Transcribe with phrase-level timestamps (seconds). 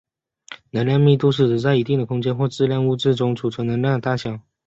[0.71, 4.39] 能量密度是指在一定的空间或质量物质中储存能量的大小。